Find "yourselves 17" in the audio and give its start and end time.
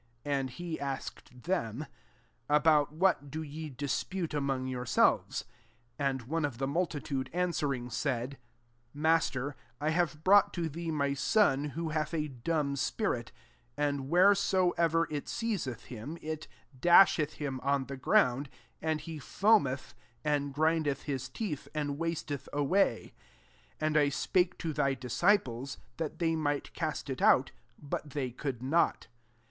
4.67-6.07